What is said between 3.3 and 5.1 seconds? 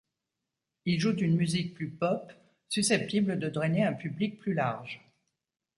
de drainer un public plus large.